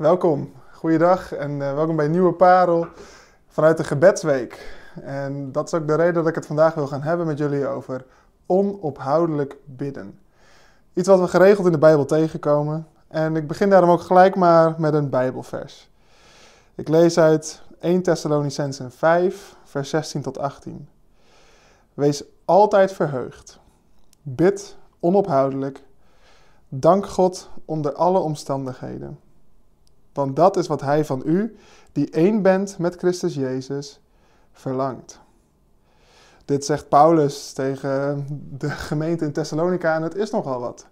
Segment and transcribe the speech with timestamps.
[0.00, 2.86] Welkom, goeiedag en uh, welkom bij nieuwe parel
[3.46, 4.76] vanuit de gebedsweek.
[5.02, 7.66] En dat is ook de reden dat ik het vandaag wil gaan hebben met jullie
[7.66, 8.04] over
[8.46, 10.18] onophoudelijk bidden.
[10.92, 12.86] Iets wat we geregeld in de Bijbel tegenkomen.
[13.08, 15.90] En ik begin daarom ook gelijk maar met een Bijbelvers.
[16.74, 20.88] Ik lees uit 1 Thessalonicensen 5, vers 16 tot 18.
[21.94, 23.58] Wees altijd verheugd.
[24.22, 25.82] Bid onophoudelijk.
[26.68, 29.18] Dank God onder alle omstandigheden.
[30.12, 31.56] Want dat is wat Hij van u,
[31.92, 34.00] die één bent met Christus Jezus,
[34.52, 35.20] verlangt.
[36.44, 38.26] Dit zegt Paulus tegen
[38.58, 40.86] de gemeente in Thessalonica en het is nogal wat.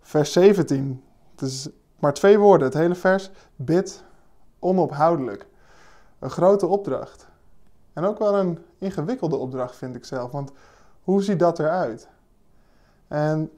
[0.00, 1.02] Vers 17.
[1.30, 1.68] Het is
[1.98, 3.30] maar twee woorden, het hele vers.
[3.56, 4.02] Bid
[4.58, 5.46] onophoudelijk.
[6.18, 7.26] Een grote opdracht.
[7.92, 10.52] En ook wel een ingewikkelde opdracht vind ik zelf, want
[11.02, 12.08] hoe ziet dat eruit?
[13.08, 13.50] En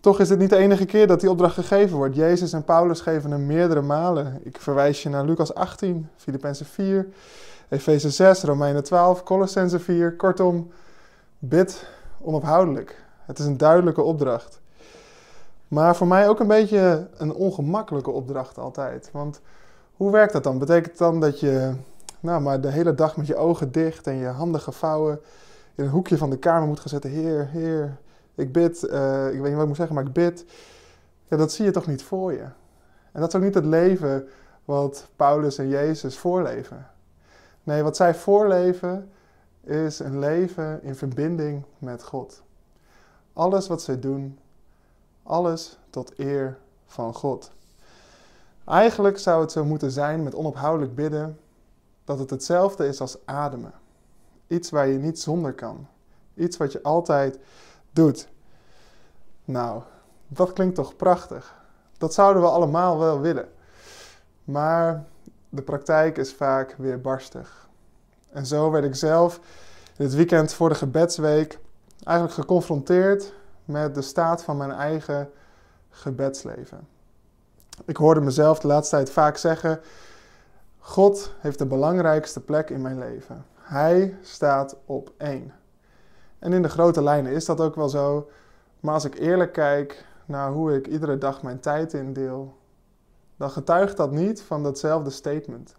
[0.00, 2.14] toch is het niet de enige keer dat die opdracht gegeven wordt.
[2.14, 4.40] Jezus en Paulus geven hem meerdere malen.
[4.42, 7.06] Ik verwijs je naar Lucas 18, Filippenzen 4,
[7.68, 10.16] Efeze 6, Romeinen 12, Colossense 4.
[10.16, 10.70] Kortom,
[11.38, 11.86] bid
[12.20, 13.04] onophoudelijk.
[13.24, 14.60] Het is een duidelijke opdracht.
[15.68, 19.08] Maar voor mij ook een beetje een ongemakkelijke opdracht altijd.
[19.12, 19.40] Want
[19.96, 20.58] hoe werkt dat dan?
[20.58, 21.72] Betekent het dan dat je
[22.20, 25.20] nou, maar de hele dag met je ogen dicht en je handen gevouwen
[25.74, 27.10] in een hoekje van de kamer moet gaan zetten?
[27.10, 27.96] Heer, Heer,
[28.38, 30.44] ik bid, uh, ik weet niet wat ik moet zeggen, maar ik bid.
[31.28, 32.46] Ja, dat zie je toch niet voor je.
[33.12, 34.28] En dat is ook niet het leven
[34.64, 36.86] wat Paulus en Jezus voorleven.
[37.62, 39.10] Nee, wat zij voorleven
[39.64, 42.42] is een leven in verbinding met God.
[43.32, 44.38] Alles wat zij doen,
[45.22, 47.50] alles tot eer van God.
[48.64, 51.38] Eigenlijk zou het zo moeten zijn met onophoudelijk bidden
[52.04, 53.72] dat het hetzelfde is als ademen.
[54.46, 55.86] Iets waar je niet zonder kan.
[56.34, 57.38] Iets wat je altijd
[57.92, 58.28] doet.
[59.44, 59.82] Nou,
[60.28, 61.54] dat klinkt toch prachtig.
[61.98, 63.48] Dat zouden we allemaal wel willen.
[64.44, 65.04] Maar
[65.48, 67.68] de praktijk is vaak weer barstig.
[68.30, 69.40] En zo werd ik zelf
[69.96, 71.58] het weekend voor de gebedsweek
[72.04, 73.32] eigenlijk geconfronteerd
[73.64, 75.30] met de staat van mijn eigen
[75.90, 76.88] gebedsleven.
[77.84, 79.80] Ik hoorde mezelf de laatste tijd vaak zeggen:
[80.78, 83.44] God heeft de belangrijkste plek in mijn leven.
[83.54, 85.52] Hij staat op één.
[86.38, 88.28] En in de grote lijnen is dat ook wel zo.
[88.80, 92.56] Maar als ik eerlijk kijk naar hoe ik iedere dag mijn tijd indeel,
[93.36, 95.74] dan getuigt dat niet van datzelfde statement.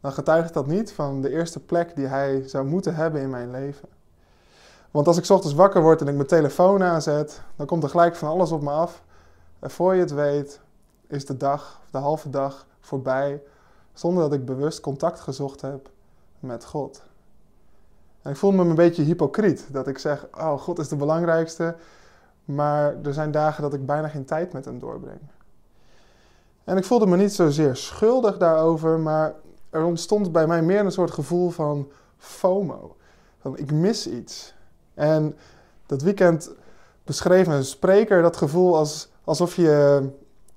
[0.00, 3.50] Dan getuigt dat niet van de eerste plek die hij zou moeten hebben in mijn
[3.50, 3.88] leven.
[4.90, 8.16] Want als ik ochtends wakker word en ik mijn telefoon aanzet, dan komt er gelijk
[8.16, 9.02] van alles op me af.
[9.58, 10.60] En voor je het weet,
[11.06, 13.42] is de dag, de halve dag voorbij,
[13.92, 15.90] zonder dat ik bewust contact gezocht heb
[16.38, 17.02] met God.
[18.30, 21.76] En ik voel me een beetje hypocriet dat ik zeg: Oh, God is de belangrijkste,
[22.44, 25.20] maar er zijn dagen dat ik bijna geen tijd met hem doorbreng.
[26.64, 29.34] En ik voelde me niet zozeer schuldig daarover, maar
[29.70, 31.88] er ontstond bij mij meer een soort gevoel van
[32.18, 32.96] FOMO.
[33.40, 34.54] Van ik mis iets.
[34.94, 35.36] En
[35.86, 36.50] dat weekend
[37.04, 40.02] beschreef een spreker dat gevoel als, alsof je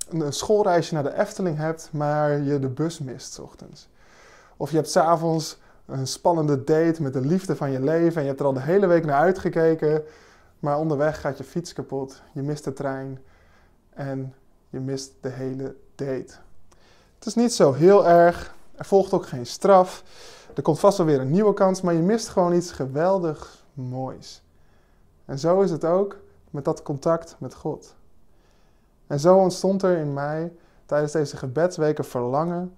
[0.10, 3.88] een schoolreisje naar de Efteling hebt, maar je de bus mist ochtends.
[4.58, 5.62] Of je hebt s'avonds
[6.00, 8.62] een spannende date met de liefde van je leven en je hebt er al de
[8.62, 10.04] hele week naar uitgekeken,
[10.60, 13.20] maar onderweg gaat je fiets kapot, je mist de trein
[13.90, 14.34] en
[14.70, 16.34] je mist de hele date.
[17.16, 20.04] Het is niet zo heel erg, er volgt ook geen straf,
[20.56, 24.44] er komt vast wel weer een nieuwe kans, maar je mist gewoon iets geweldig moois.
[25.26, 26.18] En zo is het ook
[26.50, 27.96] met dat contact met God.
[29.08, 30.54] En zo ontstond er in mij
[30.86, 32.76] tijdens deze gebedsweken verlangen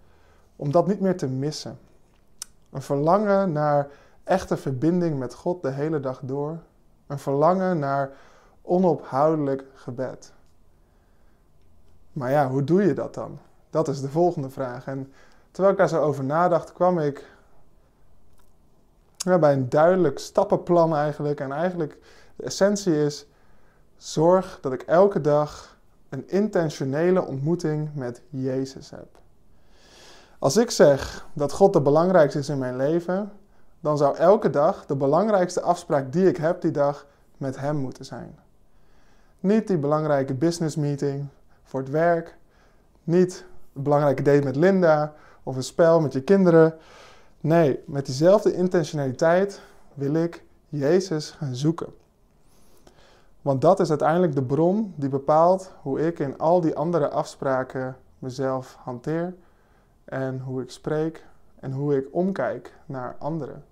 [0.56, 1.80] om dat niet meer te missen.
[2.76, 3.88] Een verlangen naar
[4.24, 6.58] echte verbinding met God de hele dag door.
[7.08, 8.12] Een verlangen naar
[8.62, 10.34] onophoudelijk gebed.
[12.12, 13.40] Maar ja, hoe doe je dat dan?
[13.70, 14.88] Dat is de volgende vraag.
[14.88, 15.14] En
[15.52, 17.30] terwijl ik daar zo over nadacht, kwam ik
[19.40, 21.40] bij een duidelijk stappenplan eigenlijk.
[21.40, 21.98] En eigenlijk
[22.36, 23.28] de essentie is:
[23.98, 25.78] zorg dat ik elke dag
[26.10, 29.24] een intentionele ontmoeting met Jezus heb.
[30.46, 33.32] Als ik zeg dat God de belangrijkste is in mijn leven,
[33.80, 37.06] dan zou elke dag de belangrijkste afspraak die ik heb die dag
[37.38, 38.40] met Hem moeten zijn.
[39.40, 41.28] Niet die belangrijke business meeting
[41.64, 42.38] voor het werk,
[43.04, 45.14] niet een belangrijke date met Linda
[45.44, 46.76] of een spel met je kinderen.
[47.42, 49.62] Nee, met diezelfde intentionaliteit
[49.94, 51.94] wil ik Jezus gaan zoeken.
[53.42, 57.96] Want dat is uiteindelijk de bron die bepaalt hoe ik in al die andere afspraken
[58.20, 59.34] mezelf hanteer
[60.06, 61.26] en hoe ik spreek
[61.60, 63.64] en hoe ik omkijk naar anderen.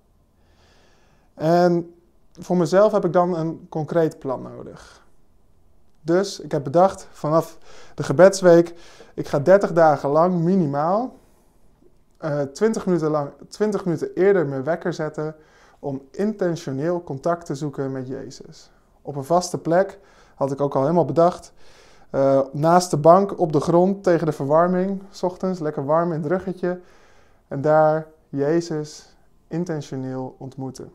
[1.34, 1.94] En
[2.32, 5.02] voor mezelf heb ik dan een concreet plan nodig.
[6.00, 7.58] Dus ik heb bedacht vanaf
[7.94, 8.74] de gebedsweek,
[9.14, 11.16] ik ga 30 dagen lang minimaal
[12.20, 15.36] uh, eh, 20, minuten lang, 20 minuten eerder mijn wekker zetten
[15.78, 18.70] om intentioneel contact te zoeken met Jezus.
[19.02, 19.98] Op een vaste plek,
[20.34, 21.52] had ik ook al helemaal bedacht.
[22.14, 26.22] Uh, naast de bank op de grond tegen de verwarming, s ochtends, lekker warm in
[26.22, 26.80] het ruggetje.
[27.48, 29.16] En daar Jezus
[29.48, 30.92] intentioneel ontmoeten.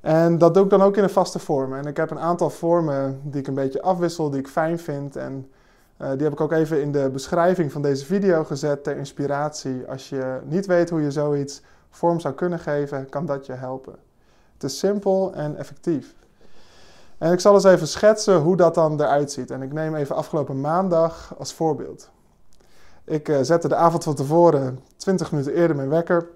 [0.00, 1.74] En dat doe ik dan ook in een vaste vorm.
[1.74, 5.16] En ik heb een aantal vormen die ik een beetje afwissel, die ik fijn vind.
[5.16, 5.50] En
[6.02, 9.86] uh, die heb ik ook even in de beschrijving van deze video gezet ter inspiratie.
[9.88, 13.96] Als je niet weet hoe je zoiets vorm zou kunnen geven, kan dat je helpen.
[14.52, 16.14] Het is simpel en effectief.
[17.18, 19.50] En ik zal eens even schetsen hoe dat dan eruit ziet.
[19.50, 22.10] En ik neem even afgelopen maandag als voorbeeld.
[23.04, 26.28] Ik uh, zette de avond van tevoren 20 minuten eerder mijn wekker.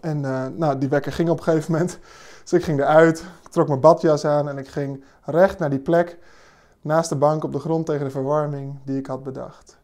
[0.00, 1.98] En uh, nou, die wekker ging op een gegeven moment.
[2.46, 5.78] Dus ik ging eruit, ik trok mijn badjas aan en ik ging recht naar die
[5.78, 6.18] plek
[6.80, 9.78] naast de bank op de grond tegen de verwarming die ik had bedacht.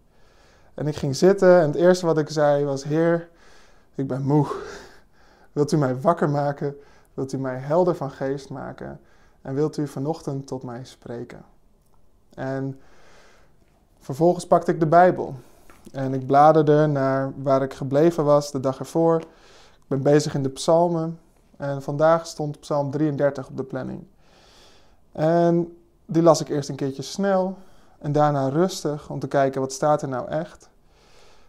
[0.75, 3.29] En ik ging zitten en het eerste wat ik zei was: Heer,
[3.95, 4.47] ik ben moe.
[5.53, 6.77] Wilt u mij wakker maken?
[7.15, 9.01] Wilt u mij helder van geest maken?
[9.43, 11.45] En wilt u vanochtend tot mij spreken?
[12.35, 12.81] En
[13.99, 15.35] vervolgens pakte ik de Bijbel.
[15.93, 19.21] En ik bladerde naar waar ik gebleven was de dag ervoor.
[19.21, 21.19] Ik ben bezig in de psalmen.
[21.57, 24.05] En vandaag stond psalm 33 op de planning.
[25.13, 27.57] En die las ik eerst een keertje snel
[27.99, 30.71] en daarna rustig om te kijken wat staat er nou echt.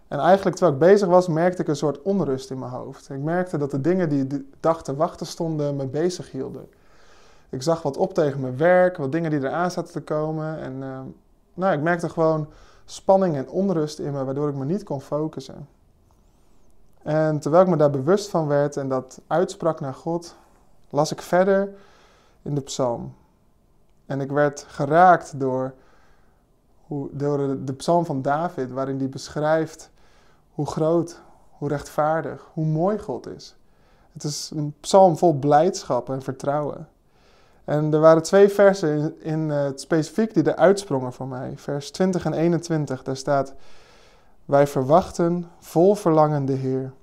[0.07, 3.09] En eigenlijk terwijl ik bezig was, merkte ik een soort onrust in mijn hoofd.
[3.09, 6.69] Ik merkte dat de dingen die de dag te wachten stonden me bezig hielden.
[7.53, 10.59] Ik zag wat op tegen mijn werk, wat dingen die eraan zaten te komen.
[10.59, 10.99] En uh,
[11.53, 12.47] nou, ik merkte gewoon
[12.85, 15.67] spanning en onrust in me, waardoor ik me niet kon focussen.
[17.01, 20.35] En terwijl ik me daar bewust van werd en dat uitsprak naar God,
[20.89, 21.69] las ik verder
[22.41, 23.13] in de psalm.
[24.05, 25.73] En ik werd geraakt door,
[27.11, 29.91] door de psalm van David, waarin hij beschrijft
[30.53, 31.21] hoe groot,
[31.51, 33.55] hoe rechtvaardig, hoe mooi God is.
[34.11, 36.87] Het is een psalm vol blijdschap en vertrouwen.
[37.65, 41.53] En er waren twee versen in, uh, het specifiek die er uitsprongen voor mij.
[41.55, 43.53] Vers 20 en 21, daar staat...
[44.45, 46.93] Wij verwachten vol verlangen de Heer.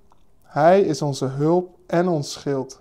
[0.43, 2.81] Hij is onze hulp en ons schild.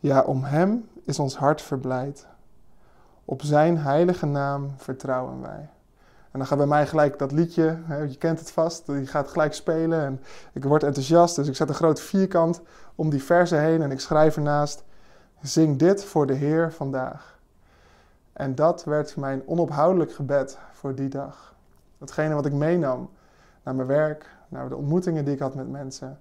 [0.00, 2.26] Ja, om Hem is ons hart verblijd.
[3.24, 5.68] Op Zijn heilige naam vertrouwen wij.
[6.30, 7.78] En dan gaat bij mij gelijk dat liedje,
[8.08, 10.20] je kent het vast, die gaat gelijk spelen en
[10.52, 11.36] ik word enthousiast.
[11.36, 12.60] Dus ik zet een groot vierkant
[12.94, 14.83] om die versen heen en ik schrijf ernaast,
[15.48, 17.38] zing dit voor de Heer vandaag.
[18.32, 21.54] En dat werd mijn onophoudelijk gebed voor die dag.
[21.98, 23.10] Datgene wat ik meenam
[23.62, 26.20] naar mijn werk, naar de ontmoetingen die ik had met mensen.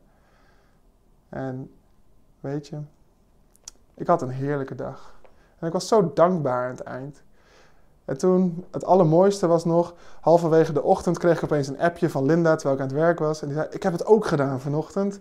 [1.30, 1.72] En
[2.40, 2.80] weet je,
[3.94, 5.16] ik had een heerlijke dag.
[5.60, 7.22] En ik was zo dankbaar aan het eind.
[8.06, 12.26] En toen, het allermooiste was nog, halverwege de ochtend kreeg ik opeens een appje van
[12.26, 13.42] Linda terwijl ik aan het werk was.
[13.42, 15.20] En die zei, ik heb het ook gedaan vanochtend.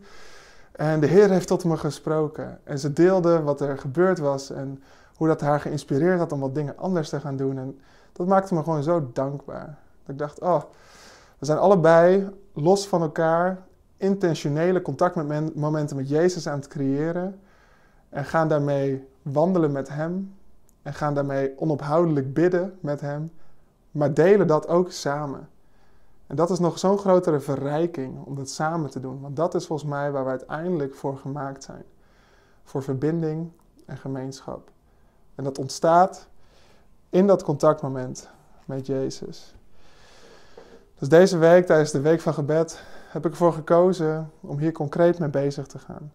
[0.73, 2.59] En de Heer heeft tot me gesproken.
[2.65, 4.83] En ze deelde wat er gebeurd was en
[5.17, 7.59] hoe dat haar geïnspireerd had om wat dingen anders te gaan doen.
[7.59, 7.81] En
[8.13, 9.79] dat maakte me gewoon zo dankbaar.
[10.03, 10.63] Dat ik dacht, oh,
[11.39, 13.59] we zijn allebei los van elkaar
[13.97, 17.41] intentionele contactmomenten met Jezus aan het creëren.
[18.09, 20.35] En gaan daarmee wandelen met Hem.
[20.83, 23.31] En gaan daarmee onophoudelijk bidden met Hem.
[23.91, 25.49] Maar delen dat ook samen.
[26.27, 29.21] En dat is nog zo'n grotere verrijking om dat samen te doen.
[29.21, 31.85] Want dat is volgens mij waar we uiteindelijk voor gemaakt zijn.
[32.65, 33.51] Voor verbinding
[33.87, 34.71] en gemeenschap.
[35.35, 36.29] En dat ontstaat
[37.11, 38.31] in dat contactmoment
[38.65, 39.55] met Jezus.
[40.99, 45.19] Dus deze week, tijdens de week van gebed, heb ik ervoor gekozen om hier concreet
[45.19, 46.13] mee bezig te gaan.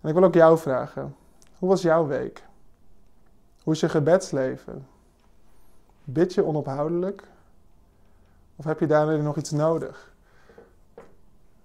[0.00, 1.16] En ik wil ook jou vragen:
[1.58, 2.44] hoe was jouw week?
[3.62, 4.86] Hoe is je gebedsleven?
[6.04, 7.28] Bid je onophoudelijk?
[8.58, 10.12] Of heb je daarin nog iets nodig?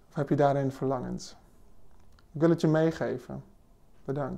[0.09, 1.35] Of heb je daarin verlangens?
[2.31, 3.43] Ik wil het je meegeven.
[4.05, 4.31] Bedankt.